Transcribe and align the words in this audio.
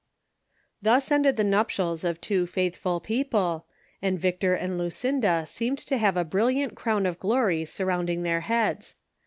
Thus 0.81 1.11
ended 1.11 1.35
the 1.35 1.43
nuptials 1.43 2.03
of 2.03 2.19
two 2.19 2.47
faithful 2.47 2.99
couple, 2.99 3.67
and 4.01 4.17
Vic 4.19 4.39
tor 4.39 4.55
and 4.55 4.75
Lucinda 4.75 5.45
seemed 5.45 5.77
to 5.77 5.99
have 5.99 6.17
a 6.17 6.23
brilliant 6.25 6.73
crown 6.73 7.05
of 7.05 7.19
glory 7.19 7.65
surrounding 7.65 8.23
their 8.23 8.41
heads. 8.41 8.95